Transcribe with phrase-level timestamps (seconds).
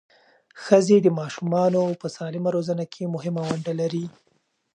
[0.63, 4.05] ښځې د ماشومانو په سالمه روزنه کې مهمه ونډه لري.